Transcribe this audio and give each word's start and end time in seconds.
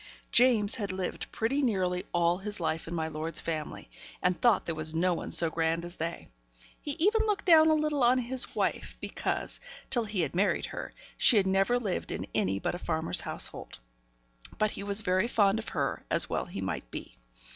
James 0.31 0.73
had 0.73 0.91
lived 0.91 1.31
pretty 1.31 1.61
nearly 1.61 2.03
all 2.11 2.39
his 2.39 2.59
life 2.59 2.87
in 2.87 2.95
my 2.95 3.07
lord's 3.07 3.39
family, 3.39 3.87
and 4.19 4.41
thought 4.41 4.65
there 4.65 4.73
was 4.73 4.95
no 4.95 5.13
one 5.13 5.29
so 5.29 5.47
grand 5.47 5.85
as 5.85 5.97
they. 5.97 6.27
He 6.81 6.93
even 6.93 7.21
looked 7.27 7.45
down 7.45 7.67
a 7.67 7.75
little 7.75 8.01
on 8.03 8.17
his 8.17 8.55
wife; 8.55 8.97
because, 8.99 9.59
till 9.91 10.05
he 10.05 10.21
had 10.21 10.33
married 10.33 10.65
her, 10.65 10.91
she 11.17 11.37
had 11.37 11.45
never 11.45 11.77
lived 11.77 12.11
in 12.11 12.25
any 12.33 12.57
but 12.57 12.73
a 12.73 12.79
farmer's 12.79 13.21
household. 13.21 13.77
But 14.57 14.71
he 14.71 14.81
was 14.81 15.01
very 15.01 15.27
fond 15.27 15.59
of 15.59 15.69
her, 15.69 16.03
as 16.09 16.27
well 16.27 16.45
he 16.45 16.61
might 16.61 16.89
be. 16.89 17.19